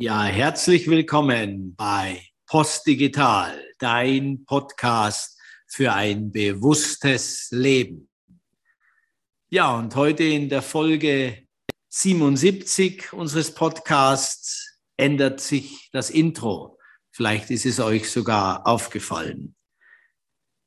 Ja, 0.00 0.22
herzlich 0.22 0.86
willkommen 0.86 1.74
bei 1.74 2.22
Postdigital, 2.46 3.60
dein 3.80 4.44
Podcast 4.44 5.36
für 5.66 5.92
ein 5.92 6.30
bewusstes 6.30 7.48
Leben. 7.50 8.08
Ja, 9.50 9.76
und 9.76 9.96
heute 9.96 10.22
in 10.22 10.50
der 10.50 10.62
Folge 10.62 11.48
77 11.88 13.12
unseres 13.12 13.52
Podcasts 13.52 14.78
ändert 14.96 15.40
sich 15.40 15.90
das 15.90 16.10
Intro. 16.10 16.78
Vielleicht 17.10 17.50
ist 17.50 17.66
es 17.66 17.80
euch 17.80 18.08
sogar 18.08 18.68
aufgefallen. 18.68 19.56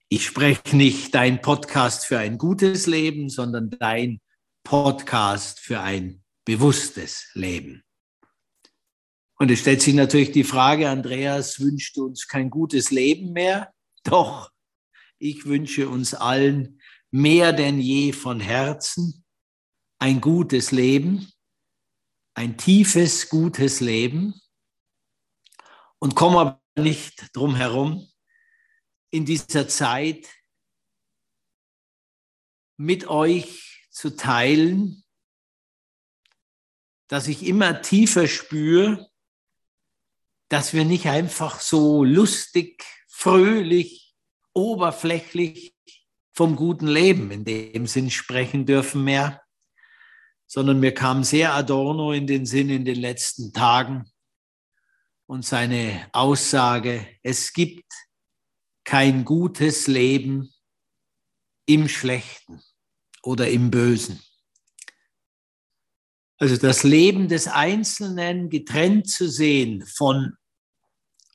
Ich 0.10 0.26
spreche 0.26 0.76
nicht 0.76 1.16
dein 1.16 1.42
Podcast 1.42 2.06
für 2.06 2.20
ein 2.20 2.38
gutes 2.38 2.86
Leben, 2.86 3.30
sondern 3.30 3.70
dein 3.70 4.20
Podcast 4.66 5.62
für 5.62 5.80
ein 5.80 6.22
bewusstes 6.44 7.30
Leben. 7.34 7.82
Und 9.42 9.50
es 9.50 9.62
stellt 9.62 9.82
sich 9.82 9.96
natürlich 9.96 10.32
die 10.32 10.44
Frage, 10.44 10.88
Andreas, 10.88 11.60
wünscht 11.60 11.98
uns 11.98 12.28
kein 12.28 12.52
gutes 12.52 12.92
Leben 12.92 13.34
mehr? 13.34 13.74
Doch, 14.04 14.52
ich 15.18 15.48
wünsche 15.48 15.90
uns 15.90 16.14
allen 16.14 16.80
mehr 17.10 17.52
denn 17.52 17.80
je 17.80 18.14
von 18.14 18.40
Herzen 18.40 19.26
ein 19.98 20.22
gutes 20.22 20.70
Leben, 20.72 21.34
ein 22.36 22.56
tiefes, 22.56 23.30
gutes 23.30 23.80
Leben 23.80 24.40
und 25.98 26.14
komme 26.14 26.38
aber 26.38 26.62
nicht 26.78 27.36
drum 27.36 27.56
herum, 27.56 28.08
in 29.10 29.26
dieser 29.26 29.68
Zeit 29.68 30.30
mit 32.78 33.08
euch 33.08 33.88
zu 33.90 34.16
teilen, 34.16 35.04
dass 37.08 37.28
ich 37.28 37.44
immer 37.44 37.82
tiefer 37.82 38.28
spüre, 38.28 39.11
dass 40.52 40.74
wir 40.74 40.84
nicht 40.84 41.08
einfach 41.08 41.62
so 41.62 42.04
lustig, 42.04 42.84
fröhlich, 43.08 44.14
oberflächlich 44.54 45.74
vom 46.34 46.58
guten 46.58 46.88
Leben 46.88 47.32
in 47.32 47.46
dem 47.46 47.88
Sinn 47.88 48.12
sprechen 48.12 48.66
dürfen 48.66 49.06
mehr, 49.06 49.42
sondern 50.48 50.82
mir 50.82 50.94
kam 50.94 51.24
sehr 51.24 51.54
Adorno 51.54 52.12
in 52.12 52.28
den 52.28 52.46
Sinn 52.46 52.70
in 52.70 52.84
den 52.84 53.00
letzten 53.00 53.54
Tagen 53.54 54.12
und 55.26 55.46
seine 55.46 56.10
Aussage, 56.12 57.08
es 57.24 57.54
gibt 57.54 57.90
kein 58.84 59.24
gutes 59.24 59.88
Leben 59.88 60.54
im 61.66 61.88
Schlechten 61.88 62.62
oder 63.24 63.50
im 63.50 63.72
Bösen. 63.72 64.22
Also 66.40 66.58
das 66.58 66.84
Leben 66.84 67.30
des 67.30 67.48
Einzelnen 67.48 68.50
getrennt 68.50 69.10
zu 69.10 69.30
sehen 69.30 69.86
von 69.86 70.36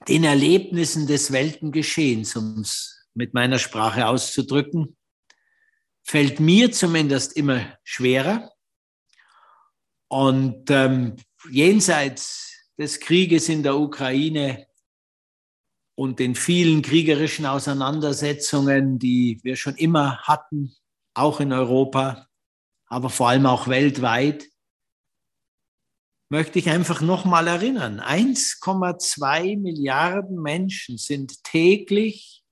den 0.08 0.24
Erlebnissen 0.24 1.06
des 1.06 1.32
Weltengeschehens, 1.32 2.36
um 2.36 2.60
es 2.60 3.06
mit 3.14 3.34
meiner 3.34 3.58
Sprache 3.58 4.06
auszudrücken, 4.06 4.96
fällt 6.02 6.38
mir 6.38 6.70
zumindest 6.70 7.36
immer 7.36 7.76
schwerer. 7.82 8.52
Und 10.08 10.70
ähm, 10.70 11.16
jenseits 11.50 12.70
des 12.78 13.00
Krieges 13.00 13.48
in 13.48 13.62
der 13.62 13.76
Ukraine 13.76 14.66
und 15.96 16.18
den 16.18 16.34
vielen 16.34 16.82
kriegerischen 16.82 17.46
Auseinandersetzungen, 17.46 18.98
die 18.98 19.40
wir 19.42 19.56
schon 19.56 19.74
immer 19.76 20.18
hatten, 20.22 20.76
auch 21.14 21.40
in 21.40 21.52
Europa, 21.52 22.28
aber 22.86 23.10
vor 23.10 23.30
allem 23.30 23.46
auch 23.46 23.66
weltweit, 23.66 24.46
möchte 26.28 26.58
ich 26.58 26.70
einfach 26.70 27.00
nochmal 27.00 27.46
erinnern. 27.46 28.00
1,2 28.00 29.58
Milliarden 29.58 30.40
Menschen 30.40 30.98
sind 30.98 31.44
täglich 31.44 32.42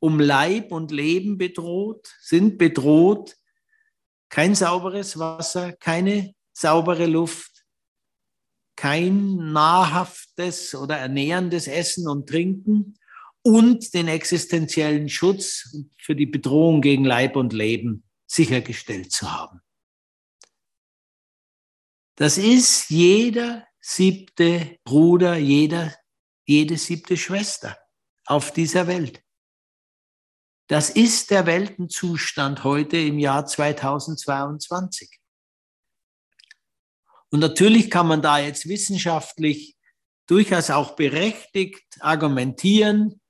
um 0.00 0.18
Leib 0.18 0.72
und 0.72 0.90
Leben 0.90 1.38
bedroht, 1.38 2.12
sind 2.20 2.58
bedroht. 2.58 3.36
Kein 4.28 4.54
sauberes 4.54 5.18
Wasser, 5.18 5.72
keine 5.72 6.34
saubere 6.52 7.06
Luft, 7.06 7.64
kein 8.76 9.52
nahrhaftes 9.52 10.74
oder 10.74 10.96
ernährendes 10.96 11.68
Essen 11.68 12.08
und 12.08 12.28
Trinken 12.28 12.98
und 13.42 13.94
den 13.94 14.08
existenziellen 14.08 15.08
Schutz 15.08 15.76
für 15.98 16.16
die 16.16 16.26
Bedrohung 16.26 16.80
gegen 16.80 17.04
Leib 17.04 17.36
und 17.36 17.52
Leben 17.52 18.04
sichergestellt 18.26 19.12
zu 19.12 19.30
haben. 19.32 19.60
Das 22.22 22.38
ist 22.38 22.88
jeder 22.88 23.66
siebte 23.80 24.78
Bruder, 24.84 25.34
jeder, 25.34 25.92
jede 26.44 26.78
siebte 26.78 27.16
Schwester 27.16 27.76
auf 28.26 28.52
dieser 28.52 28.86
Welt. 28.86 29.24
Das 30.68 30.88
ist 30.88 31.32
der 31.32 31.46
Weltenzustand 31.46 32.62
heute 32.62 32.96
im 32.96 33.18
Jahr 33.18 33.44
2022. 33.44 35.18
Und 37.30 37.40
natürlich 37.40 37.90
kann 37.90 38.06
man 38.06 38.22
da 38.22 38.38
jetzt 38.38 38.68
wissenschaftlich 38.68 39.76
durchaus 40.28 40.70
auch 40.70 40.94
berechtigt 40.94 41.82
argumentieren, 41.98 43.20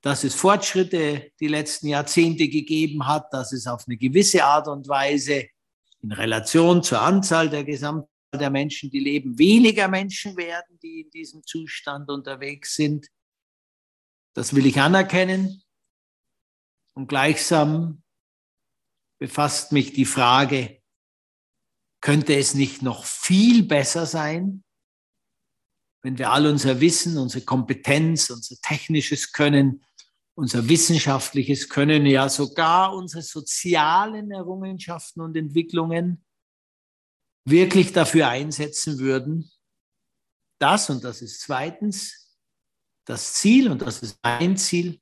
dass 0.00 0.24
es 0.24 0.34
Fortschritte 0.34 1.30
die 1.38 1.46
letzten 1.46 1.86
Jahrzehnte 1.86 2.48
gegeben 2.48 3.06
hat, 3.06 3.32
dass 3.32 3.52
es 3.52 3.68
auf 3.68 3.84
eine 3.86 3.98
gewisse 3.98 4.42
Art 4.42 4.66
und 4.66 4.88
Weise 4.88 5.46
in 6.00 6.10
Relation 6.10 6.82
zur 6.82 7.02
Anzahl 7.02 7.48
der 7.48 7.62
Gesamt 7.62 8.08
der 8.38 8.50
Menschen, 8.50 8.90
die 8.90 9.00
leben, 9.00 9.38
weniger 9.38 9.88
Menschen 9.88 10.36
werden, 10.36 10.78
die 10.82 11.02
in 11.02 11.10
diesem 11.10 11.44
Zustand 11.44 12.08
unterwegs 12.08 12.74
sind. 12.74 13.08
Das 14.34 14.54
will 14.54 14.66
ich 14.66 14.80
anerkennen. 14.80 15.62
Und 16.94 17.08
gleichsam 17.08 18.02
befasst 19.18 19.72
mich 19.72 19.92
die 19.92 20.04
Frage, 20.04 20.80
könnte 22.00 22.34
es 22.34 22.54
nicht 22.54 22.82
noch 22.82 23.04
viel 23.04 23.62
besser 23.62 24.06
sein, 24.06 24.64
wenn 26.02 26.18
wir 26.18 26.32
all 26.32 26.46
unser 26.46 26.80
Wissen, 26.80 27.16
unsere 27.16 27.44
Kompetenz, 27.44 28.30
unser 28.30 28.56
technisches 28.60 29.30
Können, 29.30 29.84
unser 30.34 30.68
wissenschaftliches 30.68 31.68
Können, 31.68 32.06
ja 32.06 32.28
sogar 32.28 32.94
unsere 32.94 33.22
sozialen 33.22 34.32
Errungenschaften 34.32 35.20
und 35.20 35.36
Entwicklungen 35.36 36.24
wirklich 37.44 37.92
dafür 37.92 38.28
einsetzen 38.28 38.98
würden, 38.98 39.50
das, 40.58 40.90
und 40.90 41.02
das 41.02 41.22
ist 41.22 41.40
zweitens 41.40 42.38
das 43.04 43.34
Ziel, 43.34 43.70
und 43.70 43.82
das 43.82 44.02
ist 44.02 44.18
ein 44.22 44.56
Ziel, 44.56 45.00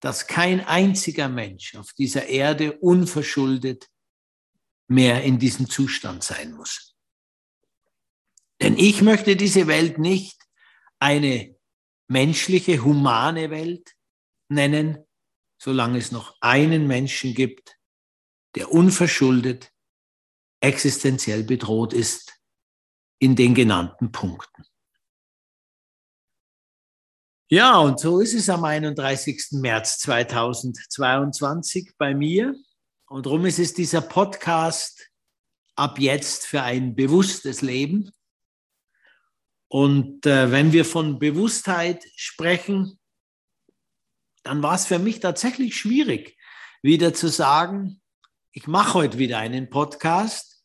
dass 0.00 0.26
kein 0.26 0.60
einziger 0.60 1.28
Mensch 1.28 1.76
auf 1.76 1.92
dieser 1.92 2.26
Erde 2.26 2.78
unverschuldet 2.78 3.88
mehr 4.88 5.22
in 5.22 5.38
diesem 5.38 5.68
Zustand 5.68 6.22
sein 6.22 6.52
muss. 6.52 6.96
Denn 8.60 8.76
ich 8.76 9.02
möchte 9.02 9.36
diese 9.36 9.66
Welt 9.66 9.98
nicht 9.98 10.42
eine 10.98 11.56
menschliche, 12.08 12.82
humane 12.82 13.50
Welt 13.50 13.94
nennen, 14.48 15.04
solange 15.58 15.98
es 15.98 16.12
noch 16.12 16.36
einen 16.40 16.86
Menschen 16.86 17.34
gibt, 17.34 17.78
der 18.54 18.72
unverschuldet, 18.72 19.72
existenziell 20.66 21.44
bedroht 21.44 21.92
ist 21.92 22.32
in 23.18 23.36
den 23.36 23.54
genannten 23.54 24.12
Punkten. 24.12 24.64
Ja, 27.48 27.78
und 27.78 28.00
so 28.00 28.18
ist 28.18 28.34
es 28.34 28.48
am 28.48 28.64
31. 28.64 29.52
März 29.52 30.00
2022 30.00 31.92
bei 31.96 32.12
mir. 32.12 32.56
Und 33.08 33.26
darum 33.26 33.46
ist 33.46 33.60
es 33.60 33.72
dieser 33.72 34.00
Podcast 34.00 35.08
ab 35.76 36.00
jetzt 36.00 36.46
für 36.46 36.62
ein 36.62 36.96
bewusstes 36.96 37.62
Leben. 37.62 38.10
Und 39.68 40.26
äh, 40.26 40.50
wenn 40.50 40.72
wir 40.72 40.84
von 40.84 41.20
Bewusstheit 41.20 42.04
sprechen, 42.16 42.98
dann 44.42 44.62
war 44.62 44.74
es 44.74 44.86
für 44.86 44.98
mich 44.98 45.20
tatsächlich 45.20 45.76
schwierig, 45.76 46.36
wieder 46.82 47.14
zu 47.14 47.28
sagen, 47.28 48.00
ich 48.50 48.66
mache 48.66 48.94
heute 48.94 49.18
wieder 49.18 49.38
einen 49.38 49.70
Podcast, 49.70 50.55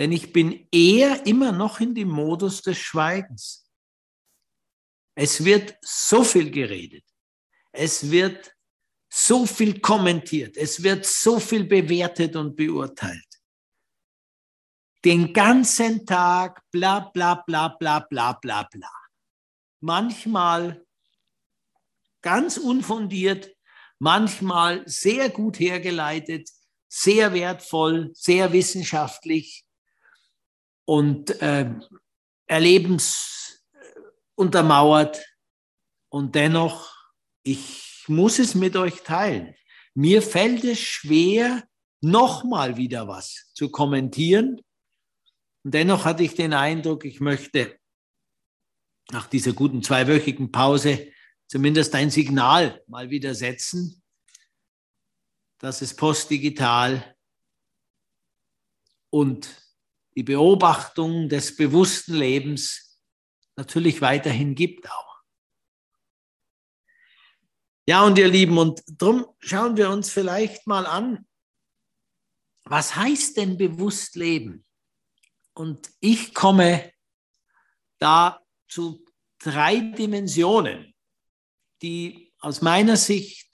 denn 0.00 0.12
ich 0.12 0.32
bin 0.32 0.66
eher 0.72 1.26
immer 1.26 1.52
noch 1.52 1.78
in 1.78 1.94
dem 1.94 2.08
Modus 2.08 2.62
des 2.62 2.78
Schweigens. 2.78 3.70
Es 5.14 5.44
wird 5.44 5.76
so 5.82 6.24
viel 6.24 6.50
geredet. 6.50 7.04
Es 7.70 8.10
wird 8.10 8.56
so 9.12 9.44
viel 9.44 9.78
kommentiert, 9.78 10.56
es 10.56 10.82
wird 10.82 11.04
so 11.04 11.38
viel 11.38 11.64
bewertet 11.64 12.34
und 12.34 12.56
beurteilt. 12.56 13.28
Den 15.04 15.34
ganzen 15.34 16.06
Tag 16.06 16.62
bla 16.70 17.00
bla 17.00 17.34
bla 17.34 17.68
bla 17.68 17.98
bla 17.98 18.32
bla 18.32 18.62
bla. 18.72 18.92
Manchmal 19.80 20.82
ganz 22.22 22.56
unfundiert, 22.56 23.54
manchmal 23.98 24.82
sehr 24.88 25.28
gut 25.28 25.60
hergeleitet, 25.60 26.48
sehr 26.88 27.34
wertvoll, 27.34 28.12
sehr 28.14 28.50
wissenschaftlich 28.54 29.66
und 30.90 31.40
äh, 31.40 31.72
erleben 32.48 33.00
untermauert. 34.34 35.24
Und 36.08 36.34
dennoch, 36.34 36.92
ich 37.44 38.02
muss 38.08 38.40
es 38.40 38.56
mit 38.56 38.74
euch 38.74 39.02
teilen. 39.02 39.54
Mir 39.94 40.20
fällt 40.20 40.64
es 40.64 40.80
schwer, 40.80 41.62
nochmal 42.00 42.76
wieder 42.76 43.06
was 43.06 43.52
zu 43.54 43.70
kommentieren. 43.70 44.60
Und 45.62 45.74
dennoch 45.74 46.04
hatte 46.06 46.24
ich 46.24 46.34
den 46.34 46.54
Eindruck, 46.54 47.04
ich 47.04 47.20
möchte 47.20 47.78
nach 49.12 49.28
dieser 49.28 49.52
guten 49.52 49.84
zweiwöchigen 49.84 50.50
Pause 50.50 51.12
zumindest 51.46 51.94
ein 51.94 52.10
Signal 52.10 52.82
mal 52.88 53.10
wieder 53.10 53.36
setzen, 53.36 54.02
dass 55.58 55.82
es 55.82 55.94
postdigital 55.94 57.14
und 59.10 59.69
die 60.16 60.22
Beobachtung 60.22 61.28
des 61.28 61.56
bewussten 61.56 62.14
Lebens 62.14 62.98
natürlich 63.56 64.00
weiterhin 64.00 64.54
gibt 64.54 64.90
auch. 64.90 65.10
Ja, 67.86 68.04
und 68.04 68.18
ihr 68.18 68.28
Lieben, 68.28 68.56
und 68.58 68.82
darum 68.86 69.26
schauen 69.40 69.76
wir 69.76 69.90
uns 69.90 70.10
vielleicht 70.10 70.66
mal 70.66 70.86
an, 70.86 71.26
was 72.64 72.94
heißt 72.94 73.36
denn 73.36 73.56
bewusst 73.56 74.16
leben? 74.16 74.64
Und 75.54 75.90
ich 75.98 76.32
komme 76.34 76.92
da 77.98 78.40
zu 78.68 79.04
drei 79.38 79.80
Dimensionen, 79.80 80.94
die 81.82 82.32
aus 82.38 82.62
meiner 82.62 82.96
Sicht 82.96 83.49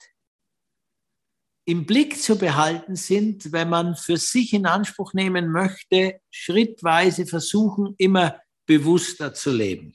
im 1.67 1.85
Blick 1.85 2.21
zu 2.21 2.37
behalten 2.37 2.95
sind, 2.95 3.51
wenn 3.51 3.69
man 3.69 3.97
für 3.97 4.15
sich 4.15 4.53
in 4.53 4.65
Anspruch 4.65 5.13
nehmen 5.13 5.51
möchte, 5.51 6.21
schrittweise 6.31 7.25
versuchen, 7.25 7.93
immer 7.97 8.39
bewusster 8.65 9.33
zu 9.33 9.51
leben. 9.51 9.93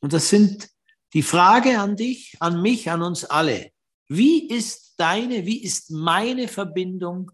Und 0.00 0.14
das 0.14 0.30
sind 0.30 0.70
die 1.12 1.22
Frage 1.22 1.78
an 1.78 1.96
dich, 1.96 2.36
an 2.40 2.62
mich, 2.62 2.90
an 2.90 3.02
uns 3.02 3.26
alle. 3.26 3.70
Wie 4.08 4.48
ist 4.48 4.94
deine, 4.96 5.44
wie 5.44 5.62
ist 5.62 5.90
meine 5.90 6.48
Verbindung 6.48 7.30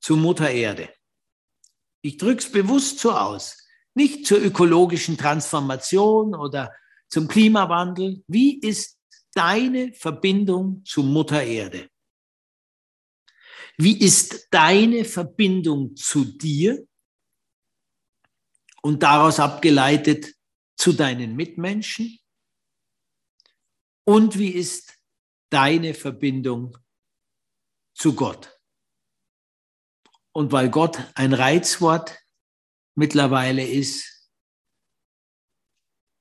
zu 0.00 0.16
Mutter 0.16 0.50
Erde? 0.50 0.90
Ich 2.02 2.18
drücke 2.18 2.38
es 2.38 2.52
bewusst 2.52 3.00
so 3.00 3.10
aus. 3.10 3.66
Nicht 3.94 4.26
zur 4.28 4.38
ökologischen 4.38 5.18
Transformation 5.18 6.36
oder 6.36 6.72
zum 7.08 7.26
Klimawandel. 7.26 8.22
Wie 8.28 8.60
ist 8.60 8.96
deine 9.34 9.92
Verbindung 9.92 10.84
zu 10.84 11.02
Mutter 11.02 11.42
Erde? 11.42 11.90
Wie 13.76 13.98
ist 13.98 14.48
deine 14.50 15.04
Verbindung 15.04 15.96
zu 15.96 16.24
dir? 16.24 16.86
Und 18.82 19.02
daraus 19.02 19.40
abgeleitet 19.40 20.34
zu 20.76 20.92
deinen 20.92 21.34
Mitmenschen? 21.34 22.18
Und 24.04 24.38
wie 24.38 24.50
ist 24.50 24.98
deine 25.50 25.94
Verbindung 25.94 26.76
zu 27.94 28.14
Gott? 28.14 28.58
Und 30.32 30.52
weil 30.52 30.68
Gott 30.70 30.98
ein 31.14 31.32
Reizwort 31.32 32.18
mittlerweile 32.94 33.66
ist, 33.66 34.30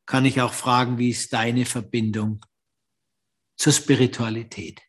kann 0.06 0.26
ich 0.26 0.42
auch 0.42 0.54
fragen, 0.54 0.98
wie 0.98 1.10
ist 1.10 1.34
deine 1.34 1.66
Verbindung 1.66 2.46
zur 3.56 3.74
Spiritualität. 3.74 4.82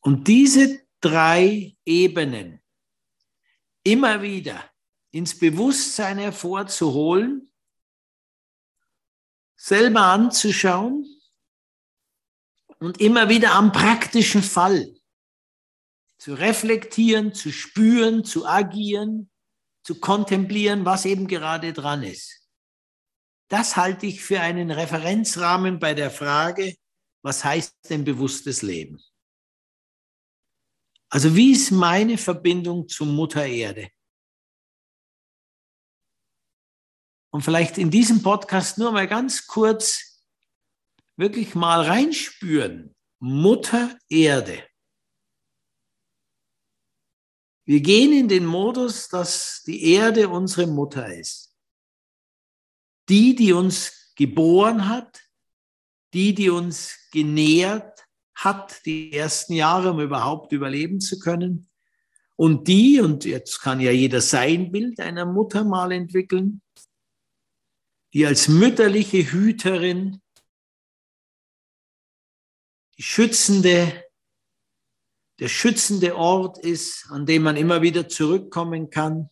Und 0.00 0.28
diese 0.28 0.86
drei 1.00 1.76
Ebenen 1.84 2.62
immer 3.82 4.22
wieder 4.22 4.70
ins 5.10 5.38
Bewusstsein 5.38 6.18
hervorzuholen, 6.18 7.50
selber 9.56 10.02
anzuschauen 10.02 11.06
und 12.78 13.00
immer 13.00 13.28
wieder 13.28 13.52
am 13.52 13.72
praktischen 13.72 14.42
Fall 14.42 14.94
zu 16.18 16.34
reflektieren, 16.34 17.34
zu 17.34 17.52
spüren, 17.52 18.24
zu 18.24 18.46
agieren, 18.46 19.30
zu 19.82 20.00
kontemplieren, 20.00 20.84
was 20.84 21.04
eben 21.04 21.26
gerade 21.28 21.72
dran 21.72 22.02
ist. 22.02 22.45
Das 23.48 23.76
halte 23.76 24.06
ich 24.06 24.22
für 24.22 24.40
einen 24.40 24.70
Referenzrahmen 24.70 25.78
bei 25.78 25.94
der 25.94 26.10
Frage, 26.10 26.74
was 27.22 27.44
heißt 27.44 27.90
denn 27.90 28.04
bewusstes 28.04 28.62
Leben? 28.62 29.00
Also 31.08 31.36
wie 31.36 31.52
ist 31.52 31.70
meine 31.70 32.18
Verbindung 32.18 32.88
zu 32.88 33.04
Mutter 33.04 33.46
Erde? 33.46 33.88
Und 37.32 37.42
vielleicht 37.42 37.78
in 37.78 37.90
diesem 37.90 38.22
Podcast 38.22 38.78
nur 38.78 38.90
mal 38.90 39.06
ganz 39.06 39.46
kurz 39.46 40.24
wirklich 41.16 41.54
mal 41.54 41.82
reinspüren. 41.82 42.94
Mutter 43.18 43.96
Erde. 44.08 44.66
Wir 47.64 47.80
gehen 47.80 48.12
in 48.12 48.28
den 48.28 48.46
Modus, 48.46 49.08
dass 49.08 49.62
die 49.64 49.92
Erde 49.92 50.28
unsere 50.28 50.66
Mutter 50.66 51.12
ist 51.12 51.55
die, 53.08 53.34
die 53.34 53.52
uns 53.52 54.12
geboren 54.16 54.88
hat, 54.88 55.20
die, 56.12 56.34
die 56.34 56.50
uns 56.50 56.98
genährt 57.12 58.06
hat, 58.34 58.84
die 58.84 59.12
ersten 59.12 59.54
Jahre, 59.54 59.92
um 59.92 60.00
überhaupt 60.00 60.52
überleben 60.52 61.00
zu 61.00 61.18
können. 61.18 61.68
Und 62.36 62.68
die, 62.68 63.00
und 63.00 63.24
jetzt 63.24 63.60
kann 63.60 63.80
ja 63.80 63.90
jeder 63.90 64.20
sein 64.20 64.70
Bild 64.70 65.00
einer 65.00 65.24
Mutter 65.24 65.64
mal 65.64 65.90
entwickeln, 65.92 66.60
die 68.12 68.26
als 68.26 68.48
mütterliche 68.48 69.30
Hüterin, 69.30 70.20
die 72.98 73.02
schützende, 73.02 74.04
der 75.38 75.48
schützende 75.48 76.16
Ort 76.16 76.58
ist, 76.58 77.06
an 77.10 77.26
dem 77.26 77.42
man 77.42 77.56
immer 77.56 77.82
wieder 77.82 78.08
zurückkommen 78.08 78.90
kann, 78.90 79.30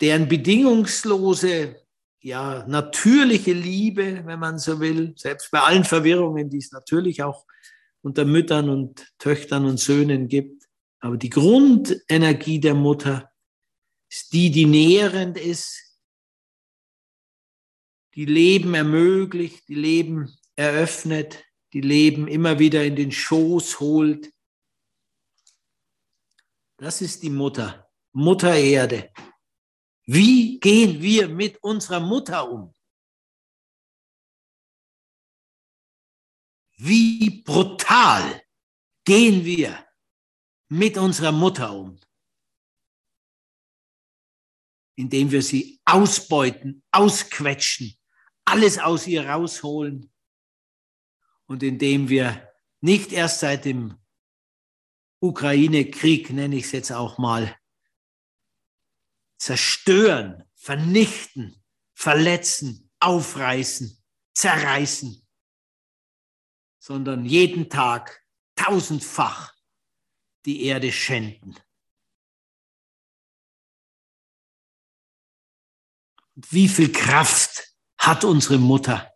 deren 0.00 0.28
bedingungslose, 0.28 1.76
ja, 2.20 2.64
natürliche 2.66 3.52
Liebe, 3.52 4.22
wenn 4.24 4.38
man 4.40 4.58
so 4.58 4.80
will, 4.80 5.12
selbst 5.16 5.50
bei 5.50 5.60
allen 5.60 5.84
Verwirrungen, 5.84 6.48
die 6.48 6.58
es 6.58 6.72
natürlich 6.72 7.22
auch 7.22 7.46
unter 8.02 8.24
Müttern 8.24 8.68
und 8.68 9.12
Töchtern 9.18 9.66
und 9.66 9.78
Söhnen 9.78 10.28
gibt. 10.28 10.64
Aber 11.00 11.16
die 11.16 11.30
Grundenergie 11.30 12.60
der 12.60 12.74
Mutter 12.74 13.30
ist 14.10 14.32
die, 14.32 14.50
die 14.50 14.66
nährend 14.66 15.38
ist, 15.38 15.80
die 18.14 18.26
Leben 18.26 18.74
ermöglicht, 18.74 19.68
die 19.68 19.74
Leben 19.74 20.36
eröffnet, 20.56 21.44
die 21.72 21.80
Leben 21.80 22.28
immer 22.28 22.58
wieder 22.58 22.84
in 22.84 22.94
den 22.96 23.10
Schoß 23.10 23.80
holt. 23.80 24.32
Das 26.76 27.02
ist 27.02 27.22
die 27.22 27.30
Mutter, 27.30 27.90
Mutter 28.12 28.54
Erde. 28.54 29.10
Wie 30.06 30.60
gehen 30.60 31.00
wir 31.00 31.28
mit 31.28 31.62
unserer 31.62 32.00
Mutter 32.00 32.50
um? 32.50 32.74
Wie 36.76 37.42
brutal 37.42 38.42
gehen 39.04 39.44
wir 39.44 39.86
mit 40.68 40.98
unserer 40.98 41.32
Mutter 41.32 41.72
um? 41.72 41.98
Indem 44.96 45.30
wir 45.30 45.42
sie 45.42 45.80
ausbeuten, 45.84 46.82
ausquetschen, 46.90 47.96
alles 48.44 48.78
aus 48.78 49.06
ihr 49.06 49.26
rausholen 49.26 50.12
und 51.46 51.62
indem 51.62 52.08
wir 52.08 52.52
nicht 52.80 53.12
erst 53.12 53.40
seit 53.40 53.64
dem 53.64 53.98
Ukraine-Krieg, 55.20 56.30
nenne 56.30 56.56
ich 56.56 56.66
es 56.66 56.72
jetzt 56.72 56.92
auch 56.92 57.16
mal, 57.16 57.58
zerstören, 59.44 60.50
vernichten, 60.54 61.62
verletzen, 61.92 62.90
aufreißen, 62.98 64.02
zerreißen, 64.32 65.28
sondern 66.78 67.26
jeden 67.26 67.68
Tag 67.68 68.26
tausendfach 68.54 69.54
die 70.46 70.64
Erde 70.64 70.90
schänden. 70.90 71.60
Und 76.36 76.50
wie 76.50 76.68
viel 76.68 76.90
Kraft 76.90 77.76
hat 77.98 78.24
unsere 78.24 78.56
Mutter 78.56 79.12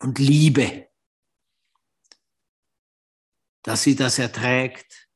und 0.00 0.18
Liebe, 0.18 0.90
dass 3.62 3.84
sie 3.84 3.96
das 3.96 4.18
erträgt, 4.18 5.08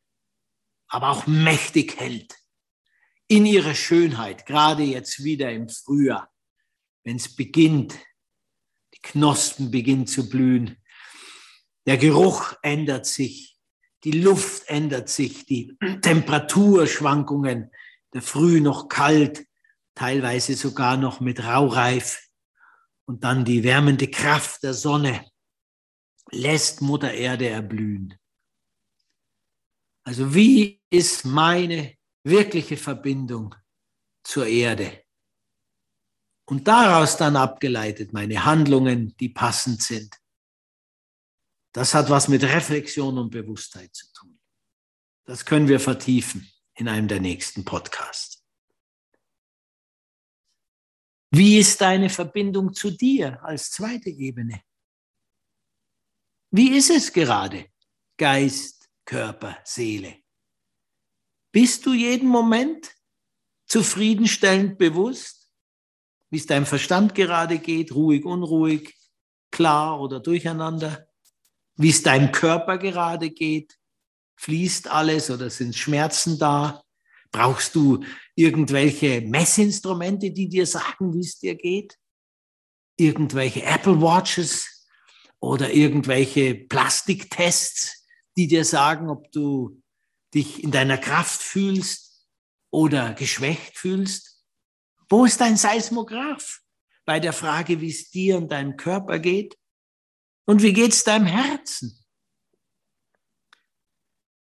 aber 0.86 1.10
auch 1.10 1.26
mächtig 1.26 2.00
hält 2.00 2.43
in 3.34 3.46
ihrer 3.46 3.74
Schönheit, 3.74 4.46
gerade 4.46 4.84
jetzt 4.84 5.24
wieder 5.24 5.50
im 5.50 5.68
Frühjahr, 5.68 6.32
wenn 7.02 7.16
es 7.16 7.34
beginnt, 7.34 7.98
die 8.94 9.00
Knospen 9.02 9.72
beginnen 9.72 10.06
zu 10.06 10.28
blühen, 10.28 10.76
der 11.84 11.96
Geruch 11.96 12.54
ändert 12.62 13.06
sich, 13.06 13.58
die 14.04 14.12
Luft 14.12 14.68
ändert 14.68 15.08
sich, 15.08 15.46
die 15.46 15.76
Temperaturschwankungen, 16.00 17.72
der 18.12 18.22
Früh 18.22 18.60
noch 18.60 18.88
kalt, 18.88 19.44
teilweise 19.96 20.54
sogar 20.54 20.96
noch 20.96 21.18
mit 21.18 21.42
Raureif 21.42 22.28
und 23.04 23.24
dann 23.24 23.44
die 23.44 23.64
wärmende 23.64 24.08
Kraft 24.08 24.62
der 24.62 24.74
Sonne 24.74 25.28
lässt 26.30 26.82
Mutter 26.82 27.12
Erde 27.12 27.48
erblühen. 27.48 28.16
Also 30.04 30.34
wie 30.36 30.80
ist 30.88 31.24
meine 31.24 31.96
wirkliche 32.24 32.76
Verbindung 32.76 33.54
zur 34.24 34.46
Erde? 34.46 35.04
Und 36.46 36.68
daraus 36.68 37.16
dann 37.16 37.36
abgeleitet 37.36 38.12
meine 38.12 38.44
Handlungen, 38.44 39.16
die 39.16 39.30
passend 39.30 39.82
sind. 39.82 40.14
Das 41.72 41.94
hat 41.94 42.10
was 42.10 42.28
mit 42.28 42.42
Reflexion 42.42 43.18
und 43.18 43.30
Bewusstheit 43.30 43.94
zu 43.94 44.12
tun. 44.12 44.38
Das 45.24 45.44
können 45.44 45.68
wir 45.68 45.80
vertiefen 45.80 46.50
in 46.74 46.88
einem 46.88 47.08
der 47.08 47.20
nächsten 47.20 47.64
Podcasts. 47.64 48.44
Wie 51.30 51.58
ist 51.58 51.80
deine 51.80 52.10
Verbindung 52.10 52.72
zu 52.72 52.90
dir 52.90 53.42
als 53.42 53.72
zweite 53.72 54.10
Ebene? 54.10 54.62
Wie 56.52 56.76
ist 56.76 56.90
es 56.90 57.12
gerade? 57.12 57.72
Geist, 58.16 58.88
Körper, 59.04 59.58
Seele. 59.64 60.23
Bist 61.54 61.86
du 61.86 61.92
jeden 61.92 62.28
Moment 62.28 62.96
zufriedenstellend 63.66 64.76
bewusst, 64.76 65.52
wie 66.30 66.38
es 66.38 66.46
deinem 66.46 66.66
Verstand 66.66 67.14
gerade 67.14 67.60
geht, 67.60 67.94
ruhig, 67.94 68.24
unruhig, 68.24 68.92
klar 69.52 70.00
oder 70.00 70.18
durcheinander? 70.18 71.06
Wie 71.76 71.90
es 71.90 72.02
deinem 72.02 72.32
Körper 72.32 72.76
gerade 72.76 73.30
geht? 73.30 73.78
Fließt 74.34 74.88
alles 74.88 75.30
oder 75.30 75.48
sind 75.48 75.76
Schmerzen 75.76 76.40
da? 76.40 76.82
Brauchst 77.30 77.76
du 77.76 78.04
irgendwelche 78.34 79.20
Messinstrumente, 79.20 80.32
die 80.32 80.48
dir 80.48 80.66
sagen, 80.66 81.14
wie 81.14 81.20
es 81.20 81.38
dir 81.38 81.54
geht? 81.54 81.96
Irgendwelche 82.96 83.62
Apple 83.62 84.00
Watches 84.00 84.88
oder 85.38 85.72
irgendwelche 85.72 86.56
Plastiktests, 86.56 88.08
die 88.36 88.48
dir 88.48 88.64
sagen, 88.64 89.08
ob 89.08 89.30
du 89.30 89.80
dich 90.34 90.62
in 90.62 90.70
deiner 90.70 90.98
Kraft 90.98 91.42
fühlst 91.42 92.26
oder 92.70 93.14
geschwächt 93.14 93.78
fühlst? 93.78 94.44
Wo 95.08 95.24
ist 95.24 95.40
dein 95.40 95.56
Seismograph 95.56 96.60
bei 97.04 97.20
der 97.20 97.32
Frage, 97.32 97.80
wie 97.80 97.90
es 97.90 98.10
dir 98.10 98.36
und 98.36 98.50
deinem 98.50 98.76
Körper 98.76 99.18
geht? 99.18 99.56
Und 100.46 100.62
wie 100.62 100.72
geht 100.72 100.92
es 100.92 101.04
deinem 101.04 101.26
Herzen? 101.26 101.98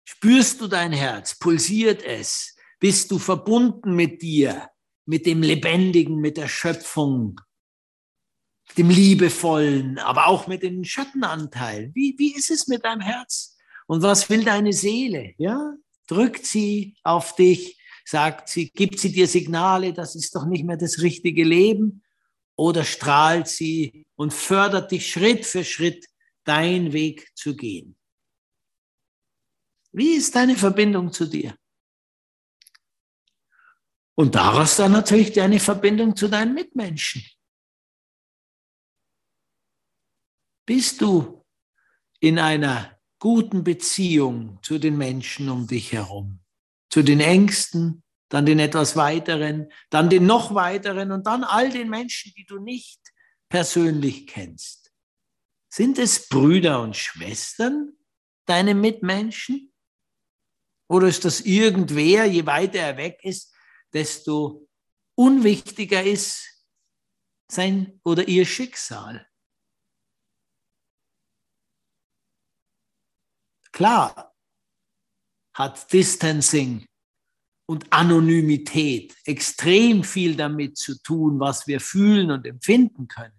Spürst 0.05 0.62
du 0.62 0.67
dein 0.67 0.93
Herz? 0.93 1.38
Pulsiert 1.38 2.03
es? 2.03 2.55
Bist 2.79 3.12
du 3.12 3.19
verbunden 3.19 3.95
mit 3.95 4.21
dir, 4.21 4.69
mit 5.05 5.25
dem 5.25 5.41
Lebendigen, 5.41 6.17
mit 6.17 6.38
der 6.38 6.48
Schöpfung, 6.48 7.39
dem 8.77 8.89
Liebevollen, 8.89 10.00
aber 10.00 10.27
auch 10.27 10.48
mit 10.48 10.63
den 10.63 10.86
Schattenanteilen? 10.86 11.93
Wie, 11.95 12.15
wie 12.17 12.36
ist 12.36 12.50
es 12.50 12.67
mit 12.67 12.86
deinem 12.86 13.01
Herz? 13.01 13.50
Und 13.91 14.03
was 14.03 14.29
will 14.29 14.45
deine 14.45 14.71
Seele? 14.71 15.33
Ja? 15.38 15.75
Drückt 16.07 16.45
sie 16.45 16.95
auf 17.03 17.36
dich? 17.36 17.77
Sagt 18.05 18.48
sie, 18.48 18.69
gibt 18.69 19.00
sie 19.00 19.12
dir 19.12 19.27
Signale, 19.27 19.91
das 19.91 20.15
ist 20.15 20.33
doch 20.33 20.45
nicht 20.45 20.63
mehr 20.63 20.77
das 20.77 21.01
richtige 21.01 21.43
Leben? 21.43 22.01
Oder 22.55 22.86
strahlt 22.86 23.50
sie 23.50 24.07
und 24.15 24.33
fördert 24.33 24.91
dich 24.91 25.12
Schritt 25.12 25.45
für 25.45 25.65
Schritt, 25.65 26.07
deinen 26.45 26.93
Weg 26.93 27.36
zu 27.36 27.53
gehen? 27.53 27.98
Wie 29.91 30.13
ist 30.13 30.36
deine 30.36 30.55
Verbindung 30.55 31.12
zu 31.12 31.25
dir? 31.25 31.53
Und 34.15 34.36
daraus 34.36 34.77
dann 34.77 34.93
natürlich 34.93 35.33
deine 35.33 35.60
Verbindung 35.60 36.15
zu 36.15 36.29
deinen 36.29 36.53
Mitmenschen. 36.53 37.25
Bist 40.65 41.01
du 41.01 41.45
in 42.21 42.39
einer 42.39 42.90
guten 43.21 43.63
Beziehung 43.63 44.57
zu 44.63 44.79
den 44.79 44.97
Menschen 44.97 45.47
um 45.49 45.67
dich 45.67 45.93
herum, 45.93 46.39
zu 46.89 47.03
den 47.03 47.19
Ängsten, 47.19 48.03
dann 48.29 48.47
den 48.47 48.57
etwas 48.57 48.95
weiteren, 48.95 49.71
dann 49.91 50.09
den 50.09 50.25
noch 50.25 50.55
weiteren 50.55 51.11
und 51.11 51.27
dann 51.27 51.43
all 51.43 51.69
den 51.69 51.89
Menschen, 51.89 52.33
die 52.35 52.45
du 52.45 52.57
nicht 52.57 52.99
persönlich 53.47 54.25
kennst. 54.25 54.91
Sind 55.69 55.99
es 55.99 56.27
Brüder 56.29 56.81
und 56.81 56.97
Schwestern, 56.97 57.93
deine 58.47 58.73
Mitmenschen? 58.73 59.71
Oder 60.89 61.07
ist 61.07 61.23
das 61.23 61.41
irgendwer, 61.41 62.25
je 62.25 62.45
weiter 62.47 62.79
er 62.79 62.97
weg 62.97 63.19
ist, 63.23 63.53
desto 63.93 64.67
unwichtiger 65.15 66.03
ist 66.03 66.65
sein 67.51 67.99
oder 68.03 68.27
ihr 68.27 68.45
Schicksal. 68.47 69.27
Klar 73.71 74.33
hat 75.53 75.91
Distancing 75.91 76.85
und 77.65 77.91
Anonymität 77.91 79.15
extrem 79.25 80.03
viel 80.03 80.35
damit 80.35 80.77
zu 80.77 81.01
tun, 81.01 81.39
was 81.39 81.67
wir 81.67 81.79
fühlen 81.79 82.31
und 82.31 82.45
empfinden 82.45 83.07
können. 83.07 83.33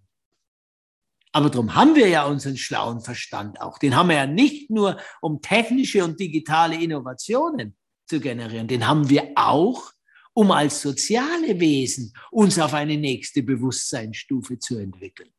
Aber 1.32 1.48
darum 1.48 1.74
haben 1.74 1.94
wir 1.94 2.08
ja 2.08 2.24
unseren 2.26 2.58
schlauen 2.58 3.00
Verstand 3.00 3.60
auch. 3.60 3.78
Den 3.78 3.96
haben 3.96 4.10
wir 4.10 4.16
ja 4.16 4.26
nicht 4.26 4.70
nur, 4.70 4.98
um 5.22 5.40
technische 5.40 6.04
und 6.04 6.20
digitale 6.20 6.80
Innovationen 6.82 7.74
zu 8.06 8.20
generieren. 8.20 8.68
Den 8.68 8.86
haben 8.86 9.08
wir 9.08 9.32
auch, 9.34 9.92
um 10.34 10.50
als 10.50 10.82
soziale 10.82 11.58
Wesen 11.58 12.12
uns 12.30 12.58
auf 12.58 12.74
eine 12.74 12.98
nächste 12.98 13.42
Bewusstseinsstufe 13.42 14.58
zu 14.58 14.76
entwickeln. 14.76 15.30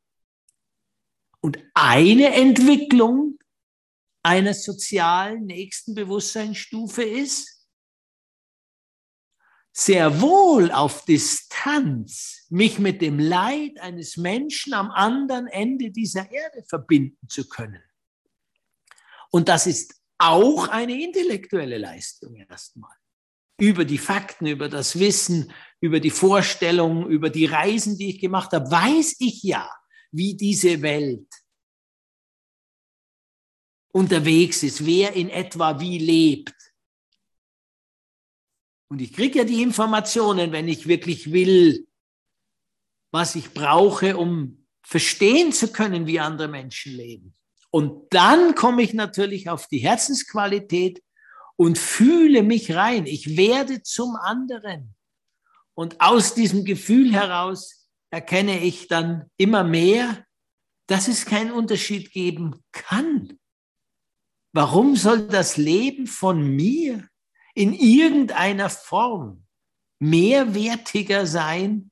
Und 1.42 1.60
eine 1.74 2.34
Entwicklung 2.34 3.38
einer 4.24 4.54
sozialen 4.54 5.46
nächsten 5.46 5.94
Bewusstseinsstufe 5.94 7.04
ist, 7.04 7.68
sehr 9.76 10.22
wohl 10.22 10.72
auf 10.72 11.04
Distanz 11.06 12.46
mich 12.50 12.80
mit 12.80 13.02
dem 13.02 13.20
Leid 13.20 13.80
eines 13.80 14.18
Menschen 14.18 14.74
am 14.74 14.92
anderen 14.92 15.48
Ende 15.48 15.92
dieser 15.92 16.32
Erde 16.32 16.64
verbinden 16.68 17.28
zu 17.28 17.50
können. 17.50 17.82
Und 19.32 19.50
das 19.50 19.66
ist 19.66 19.96
auch 20.20 20.68
eine 20.68 21.02
intellektuelle 21.02 21.80
Leistung 21.80 22.36
erstmal 22.36 22.96
über 23.60 23.84
die 23.86 23.98
Fakten, 23.98 24.46
über 24.48 24.70
das 24.70 25.00
Wissen, 25.00 25.52
über 25.80 26.00
die 26.00 26.12
Vorstellungen, 26.12 27.08
über 27.08 27.30
die 27.30 27.46
Reisen, 27.46 27.98
die 27.98 28.12
ich 28.12 28.20
gemacht 28.20 28.52
habe, 28.52 28.70
weiß 28.70 29.16
ich 29.20 29.42
ja, 29.44 29.70
wie 30.12 30.36
diese 30.36 30.82
Welt 30.82 31.28
unterwegs 33.94 34.64
ist, 34.64 34.86
wer 34.86 35.14
in 35.14 35.30
etwa 35.30 35.80
wie 35.80 36.00
lebt. 36.00 36.56
Und 38.90 39.00
ich 39.00 39.14
kriege 39.14 39.40
ja 39.40 39.46
die 39.46 39.62
Informationen, 39.62 40.52
wenn 40.52 40.68
ich 40.68 40.88
wirklich 40.88 41.32
will, 41.32 41.88
was 43.12 43.36
ich 43.36 43.54
brauche, 43.54 44.18
um 44.18 44.66
verstehen 44.82 45.54
zu 45.54 45.72
können, 45.72 46.08
wie 46.08 46.20
andere 46.20 46.48
Menschen 46.48 46.94
leben. 46.94 47.36
Und 47.72 48.14
dann 48.14 48.56
komme 48.56 48.84
ich 48.84 48.94
natürlich 48.94 49.50
auf 49.50 49.68
die 49.68 49.80
Herzensqualität 49.80 51.02
und 51.56 51.78
fühle 51.78 52.44
mich 52.44 52.76
rein. 52.76 53.06
Ich 53.06 53.38
werde 53.38 53.82
zum 53.84 54.16
anderen. 54.16 54.96
Und 55.76 56.02
aus 56.02 56.36
diesem 56.36 56.66
Gefühl 56.66 57.14
heraus 57.14 57.88
erkenne 58.12 58.64
ich 58.64 58.88
dann 58.88 59.30
immer 59.38 59.64
mehr, 59.64 60.26
dass 60.88 61.08
es 61.08 61.26
keinen 61.26 61.52
Unterschied 61.52 62.12
geben 62.12 62.64
kann. 62.72 63.40
Warum 64.54 64.96
soll 64.96 65.28
das 65.28 65.58
Leben 65.58 66.08
von 66.08 66.56
mir 66.56 67.08
in 67.56 67.74
irgendeiner 67.74 68.70
Form 68.70 69.46
mehrwertiger 70.00 71.26
sein 71.26 71.92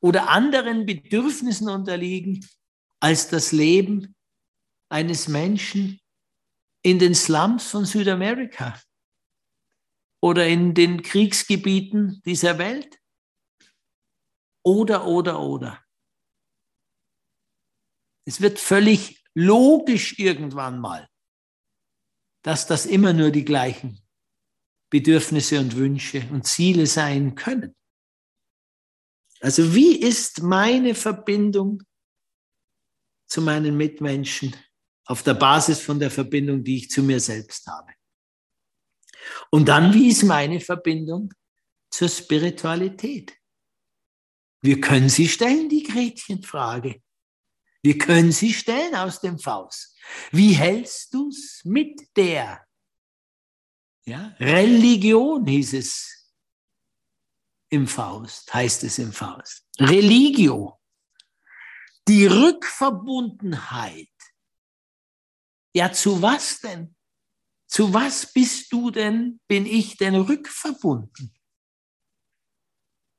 oder 0.00 0.28
anderen 0.28 0.86
Bedürfnissen 0.86 1.68
unterliegen 1.68 2.46
als 3.00 3.28
das 3.28 3.52
Leben 3.52 4.14
eines 4.88 5.28
Menschen 5.28 6.00
in 6.82 6.98
den 6.98 7.14
Slums 7.14 7.66
von 7.68 7.84
Südamerika? 7.84 8.78
oder 10.22 10.46
in 10.46 10.72
den 10.72 11.02
Kriegsgebieten 11.02 12.22
dieser 12.24 12.58
Welt? 12.58 13.00
Oder, 14.64 15.06
oder, 15.06 15.40
oder. 15.40 15.84
Es 18.24 18.40
wird 18.40 18.60
völlig 18.60 19.24
logisch 19.34 20.18
irgendwann 20.20 20.78
mal, 20.78 21.08
dass 22.42 22.66
das 22.66 22.86
immer 22.86 23.12
nur 23.12 23.30
die 23.30 23.44
gleichen 23.44 24.00
Bedürfnisse 24.90 25.58
und 25.58 25.76
Wünsche 25.76 26.28
und 26.30 26.46
Ziele 26.46 26.86
sein 26.86 27.34
können. 27.34 27.74
Also 29.40 29.74
wie 29.74 29.96
ist 29.96 30.42
meine 30.42 30.94
Verbindung 30.94 31.82
zu 33.26 33.40
meinen 33.40 33.76
Mitmenschen 33.76 34.54
auf 35.06 35.22
der 35.22 35.34
Basis 35.34 35.80
von 35.80 35.98
der 35.98 36.10
Verbindung, 36.10 36.62
die 36.62 36.76
ich 36.76 36.90
zu 36.90 37.02
mir 37.02 37.20
selbst 37.20 37.66
habe? 37.66 37.92
Und 39.50 39.68
dann, 39.68 39.94
wie 39.94 40.08
ist 40.08 40.24
meine 40.24 40.60
Verbindung 40.60 41.32
zur 41.90 42.08
Spiritualität? 42.08 43.32
Wir 44.60 44.80
können 44.80 45.08
sie 45.08 45.28
stellen, 45.28 45.68
die 45.68 45.82
Gretchenfrage. 45.82 47.02
Wir 47.82 47.98
können 47.98 48.30
sie 48.32 48.52
stellen 48.52 48.94
aus 48.94 49.20
dem 49.20 49.38
Faust. 49.38 49.98
Wie 50.30 50.52
hältst 50.52 51.12
du's 51.12 51.62
mit 51.64 52.16
der? 52.16 52.64
Ja, 54.04 54.34
Religion 54.38 55.46
hieß 55.46 55.74
es 55.74 56.32
im 57.70 57.86
Faust, 57.88 58.52
heißt 58.52 58.84
es 58.84 58.98
im 58.98 59.12
Faust. 59.12 59.66
Religio. 59.78 60.80
Die 62.06 62.26
Rückverbundenheit. 62.26 64.08
Ja, 65.74 65.92
zu 65.92 66.20
was 66.20 66.60
denn? 66.60 66.94
Zu 67.66 67.94
was 67.94 68.32
bist 68.32 68.72
du 68.72 68.90
denn, 68.90 69.40
bin 69.48 69.64
ich 69.64 69.96
denn 69.96 70.14
rückverbunden? 70.14 71.34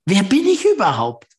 Wer 0.05 0.24
bin 0.24 0.46
ich 0.46 0.63
überhaupt? 0.65 1.32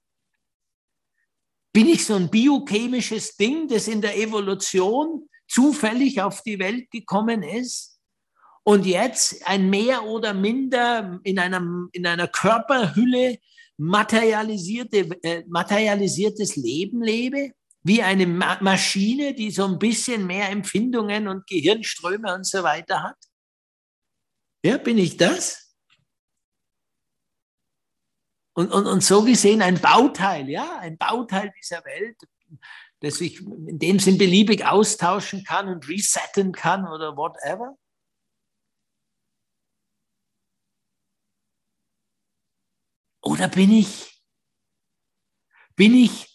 Bin 1.74 1.88
ich 1.88 2.06
so 2.06 2.14
ein 2.14 2.30
biochemisches 2.30 3.36
Ding, 3.36 3.66
das 3.66 3.88
in 3.88 4.00
der 4.00 4.16
Evolution 4.16 5.28
zufällig 5.48 6.22
auf 6.22 6.40
die 6.42 6.60
Welt 6.60 6.88
gekommen 6.92 7.42
ist 7.42 7.98
und 8.62 8.86
jetzt 8.86 9.44
ein 9.48 9.68
mehr 9.70 10.04
oder 10.04 10.34
minder 10.34 11.18
in, 11.24 11.40
einem, 11.40 11.88
in 11.90 12.06
einer 12.06 12.28
Körperhülle 12.28 13.38
materialisierte, 13.76 15.08
äh, 15.24 15.42
materialisiertes 15.48 16.54
Leben 16.54 17.02
lebe? 17.02 17.50
Wie 17.82 18.02
eine 18.02 18.28
Ma 18.28 18.56
Maschine, 18.62 19.34
die 19.34 19.50
so 19.50 19.64
ein 19.64 19.80
bisschen 19.80 20.28
mehr 20.28 20.50
Empfindungen 20.50 21.26
und 21.26 21.44
Gehirnströme 21.48 22.32
und 22.36 22.46
so 22.46 22.62
weiter 22.62 23.02
hat? 23.02 23.18
Ja, 24.64 24.78
bin 24.78 24.96
ich 24.96 25.16
das? 25.16 25.63
Und, 28.54 28.70
und, 28.70 28.86
und 28.86 29.02
so 29.02 29.24
gesehen 29.24 29.62
ein 29.62 29.80
Bauteil, 29.80 30.48
ja, 30.48 30.78
ein 30.78 30.96
Bauteil 30.96 31.52
dieser 31.60 31.84
Welt, 31.84 32.16
das 33.00 33.16
sich 33.16 33.40
in 33.40 33.78
dem 33.80 33.98
Sinn 33.98 34.16
beliebig 34.16 34.64
austauschen 34.64 35.42
kann 35.44 35.68
und 35.68 35.88
resetten 35.88 36.52
kann 36.52 36.86
oder 36.86 37.16
whatever. 37.16 37.76
Oder 43.22 43.48
bin 43.48 43.72
ich, 43.72 44.22
bin 45.74 45.94
ich 45.94 46.34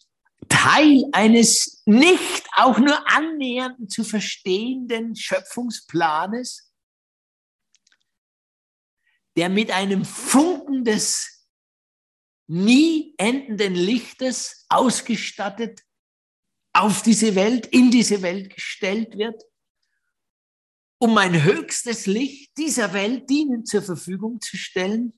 Teil 0.49 1.05
eines 1.13 1.83
nicht 1.85 2.47
auch 2.53 2.79
nur 2.79 3.09
annähernd 3.09 3.89
zu 3.91 4.03
verstehenden 4.03 5.15
Schöpfungsplanes, 5.15 6.73
der 9.37 9.47
mit 9.47 9.71
einem 9.71 10.03
Funken 10.03 10.83
des 10.83 11.38
nie 12.49 13.13
endenden 13.17 13.75
Lichtes 13.75 14.65
ausgestattet 14.69 15.83
auf 16.73 17.03
diese 17.03 17.35
Welt, 17.35 17.67
in 17.67 17.91
diese 17.91 18.23
Welt 18.23 18.53
gestellt 18.53 19.17
wird, 19.17 19.43
um 20.97 21.13
mein 21.13 21.43
höchstes 21.43 22.07
Licht 22.07 22.57
dieser 22.57 22.91
Welt 22.93 23.29
dienen 23.29 23.65
zur 23.65 23.83
Verfügung 23.83 24.41
zu 24.41 24.57
stellen? 24.57 25.13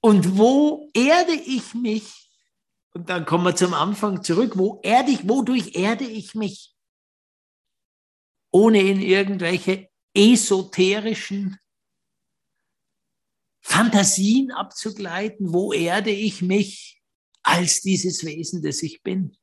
Und 0.00 0.36
wo 0.36 0.90
erde 0.92 1.34
ich 1.34 1.74
mich? 1.74 2.30
Und 2.94 3.08
dann 3.08 3.24
kommen 3.26 3.44
wir 3.44 3.54
zum 3.54 3.74
Anfang 3.74 4.24
zurück. 4.24 4.58
Wo 4.58 4.80
erde 4.82 5.12
ich, 5.12 5.28
wodurch 5.28 5.76
erde 5.76 6.04
ich 6.04 6.34
mich? 6.34 6.74
Ohne 8.50 8.80
in 8.80 9.00
irgendwelche 9.00 9.88
esoterischen 10.14 11.60
Fantasien 13.68 14.50
abzugleiten, 14.50 15.52
wo 15.52 15.74
erde 15.74 16.10
ich 16.10 16.40
mich 16.40 17.02
als 17.42 17.82
dieses 17.82 18.24
Wesen, 18.24 18.62
das 18.62 18.82
ich 18.82 19.02
bin. 19.02 19.36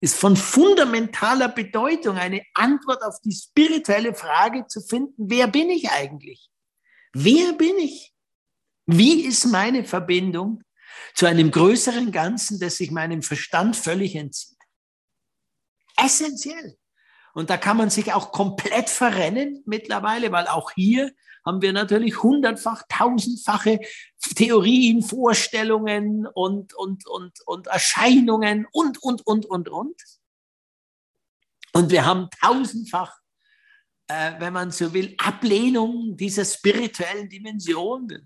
Ist 0.00 0.16
von 0.16 0.36
fundamentaler 0.36 1.48
Bedeutung, 1.48 2.18
eine 2.18 2.42
Antwort 2.52 3.02
auf 3.02 3.18
die 3.24 3.32
spirituelle 3.32 4.14
Frage 4.14 4.66
zu 4.66 4.82
finden, 4.82 5.30
wer 5.30 5.48
bin 5.48 5.70
ich 5.70 5.90
eigentlich? 5.90 6.50
Wer 7.14 7.54
bin 7.54 7.78
ich? 7.78 8.12
Wie 8.84 9.22
ist 9.22 9.46
meine 9.46 9.84
Verbindung 9.84 10.62
zu 11.14 11.24
einem 11.24 11.50
größeren 11.50 12.12
Ganzen, 12.12 12.60
das 12.60 12.76
sich 12.76 12.90
meinem 12.90 13.22
Verstand 13.22 13.76
völlig 13.76 14.14
entzieht? 14.14 14.58
Essentiell. 15.96 16.76
Und 17.34 17.50
da 17.50 17.56
kann 17.56 17.76
man 17.76 17.90
sich 17.90 18.12
auch 18.12 18.32
komplett 18.32 18.90
verrennen 18.90 19.62
mittlerweile, 19.66 20.32
weil 20.32 20.46
auch 20.48 20.70
hier 20.72 21.12
haben 21.44 21.62
wir 21.62 21.72
natürlich 21.72 22.22
hundertfach, 22.22 22.82
tausendfache 22.88 23.80
Theorien, 24.36 25.02
Vorstellungen 25.02 26.26
und, 26.26 26.74
und, 26.74 27.06
und, 27.06 27.32
und 27.46 27.66
Erscheinungen 27.66 28.66
und, 28.70 29.02
und, 29.02 29.26
und, 29.26 29.46
und, 29.46 29.68
und. 29.68 30.02
Und 31.72 31.90
wir 31.90 32.04
haben 32.04 32.28
tausendfach, 32.40 33.18
äh, 34.08 34.32
wenn 34.38 34.52
man 34.52 34.70
so 34.70 34.92
will, 34.92 35.14
Ablehnung 35.18 36.16
dieser 36.16 36.44
spirituellen 36.44 37.28
Dimension. 37.28 38.08
Wir 38.08 38.20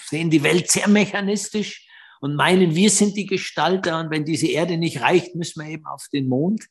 sehen 0.00 0.30
die 0.30 0.42
Welt 0.42 0.70
sehr 0.70 0.88
mechanistisch 0.88 1.86
und 2.20 2.36
meinen, 2.36 2.74
wir 2.74 2.90
sind 2.90 3.16
die 3.16 3.26
Gestalter 3.26 3.98
und 3.98 4.10
wenn 4.10 4.24
diese 4.24 4.46
Erde 4.46 4.78
nicht 4.78 5.00
reicht, 5.00 5.34
müssen 5.34 5.62
wir 5.62 5.70
eben 5.70 5.86
auf 5.86 6.06
den 6.12 6.28
Mond. 6.28 6.66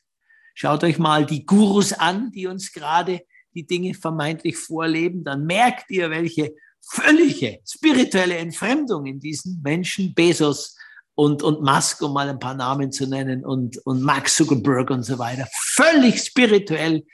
Schaut 0.54 0.84
euch 0.84 0.98
mal 0.98 1.26
die 1.26 1.46
Gurus 1.46 1.92
an, 1.92 2.30
die 2.32 2.46
uns 2.46 2.72
gerade 2.72 3.22
die 3.54 3.66
Dinge 3.66 3.94
vermeintlich 3.94 4.56
vorleben, 4.56 5.24
dann 5.24 5.44
merkt 5.44 5.90
ihr, 5.90 6.10
welche 6.10 6.54
völlige 6.80 7.60
spirituelle 7.66 8.36
Entfremdung 8.36 9.06
in 9.06 9.20
diesen 9.20 9.60
Menschen, 9.62 10.14
Bezos 10.14 10.76
und, 11.14 11.42
und 11.42 11.62
Musk, 11.62 12.02
um 12.02 12.12
mal 12.12 12.28
ein 12.28 12.38
paar 12.38 12.54
Namen 12.54 12.90
zu 12.90 13.06
nennen, 13.06 13.44
und, 13.44 13.78
und 13.86 14.02
Mark 14.02 14.28
Zuckerberg 14.28 14.90
und 14.90 15.02
so 15.02 15.18
weiter, 15.18 15.46
völlig 15.52 16.22
spirituell 16.22 17.04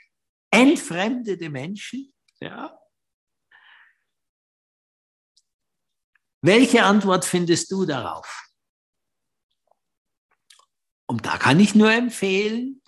entfremdete 0.51 1.49
Menschen, 1.49 2.13
ja. 2.39 2.75
Welche 6.41 6.83
Antwort 6.83 7.25
findest 7.25 7.69
du 7.69 7.85
darauf? 7.85 8.49
Und 11.05 11.25
da 11.25 11.37
kann 11.37 11.59
ich 11.59 11.75
nur 11.75 11.91
empfehlen, 11.91 12.81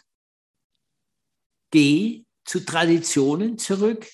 geh 1.72 2.26
zu 2.46 2.66
Traditionen 2.66 3.58
zurück, 3.58 4.08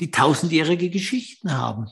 die 0.00 0.10
tausendjährige 0.10 0.90
Geschichten 0.90 1.52
haben. 1.52 1.88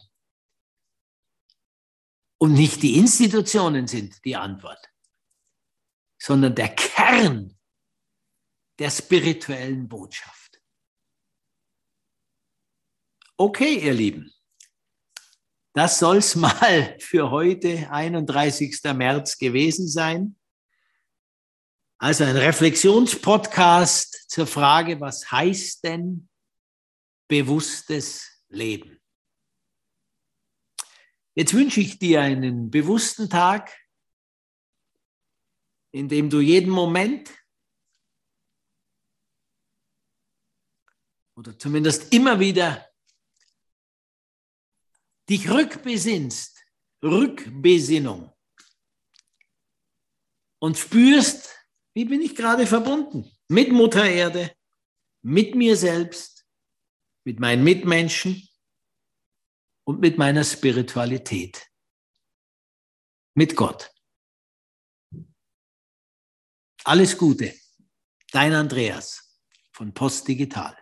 Und 2.38 2.54
nicht 2.54 2.82
die 2.82 2.96
Institutionen 2.96 3.86
sind 3.86 4.24
die 4.24 4.36
Antwort, 4.36 4.90
sondern 6.18 6.54
der 6.54 6.74
Kern 6.74 7.56
der 8.78 8.90
spirituellen 8.90 9.88
Botschaft. 9.88 10.60
Okay, 13.36 13.78
ihr 13.78 13.92
Lieben, 13.92 14.32
das 15.74 15.98
soll's 15.98 16.34
mal 16.36 16.98
für 16.98 17.30
heute, 17.30 17.90
31. 17.90 18.82
März 18.94 19.38
gewesen 19.38 19.86
sein. 19.86 20.39
Also 22.02 22.24
ein 22.24 22.38
Reflexionspodcast 22.38 24.30
zur 24.30 24.46
Frage, 24.46 24.98
was 25.02 25.30
heißt 25.30 25.84
denn 25.84 26.30
bewusstes 27.28 28.42
Leben? 28.48 28.98
Jetzt 31.34 31.52
wünsche 31.52 31.82
ich 31.82 31.98
dir 31.98 32.22
einen 32.22 32.70
bewussten 32.70 33.28
Tag, 33.28 33.78
in 35.90 36.08
dem 36.08 36.30
du 36.30 36.40
jeden 36.40 36.70
Moment 36.70 37.30
oder 41.36 41.58
zumindest 41.58 42.14
immer 42.14 42.40
wieder 42.40 42.90
dich 45.28 45.50
rückbesinnst, 45.50 46.64
Rückbesinnung 47.02 48.32
und 50.60 50.78
spürst, 50.78 51.59
wie 51.94 52.04
bin 52.04 52.22
ich 52.22 52.36
gerade 52.36 52.66
verbunden? 52.66 53.30
Mit 53.48 53.72
Mutter 53.72 54.04
Erde, 54.04 54.54
mit 55.22 55.54
mir 55.54 55.76
selbst, 55.76 56.46
mit 57.24 57.40
meinen 57.40 57.64
Mitmenschen 57.64 58.48
und 59.84 60.00
mit 60.00 60.18
meiner 60.18 60.44
Spiritualität, 60.44 61.68
mit 63.34 63.56
Gott. 63.56 63.92
Alles 66.84 67.18
Gute, 67.18 67.54
dein 68.32 68.54
Andreas 68.54 69.38
von 69.72 69.92
Post 69.92 70.28
Digital. 70.28 70.79